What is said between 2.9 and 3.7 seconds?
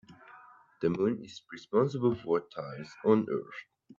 on earth.